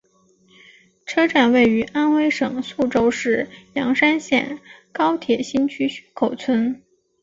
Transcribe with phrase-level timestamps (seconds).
[1.05, 4.59] 车站位于安徽省宿州市砀山县
[4.91, 6.81] 高铁新区薛口村。